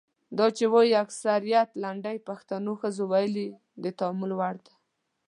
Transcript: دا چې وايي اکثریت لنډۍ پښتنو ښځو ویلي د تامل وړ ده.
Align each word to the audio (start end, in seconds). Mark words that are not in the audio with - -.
دا 0.37 0.47
چې 0.57 0.65
وايي 0.73 0.93
اکثریت 1.05 1.69
لنډۍ 1.83 2.17
پښتنو 2.29 2.71
ښځو 2.81 3.03
ویلي 3.11 3.47
د 3.83 3.85
تامل 3.99 4.31
وړ 4.39 4.55
ده. 4.65 4.73